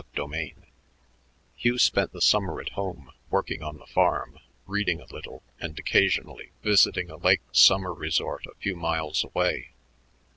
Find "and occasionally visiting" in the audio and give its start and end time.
5.59-7.11